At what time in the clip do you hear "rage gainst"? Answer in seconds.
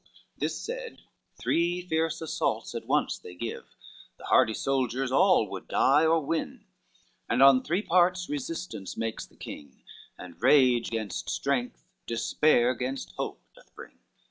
10.41-11.29